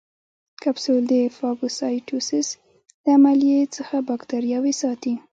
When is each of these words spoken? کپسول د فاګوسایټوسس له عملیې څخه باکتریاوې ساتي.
کپسول 0.63 1.01
د 1.11 1.13
فاګوسایټوسس 1.37 2.47
له 3.03 3.09
عملیې 3.17 3.59
څخه 3.77 3.95
باکتریاوې 4.09 4.73
ساتي. 4.81 5.13